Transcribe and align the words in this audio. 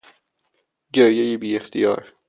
گریهی 0.93 1.37
بیاختیار 1.37 2.13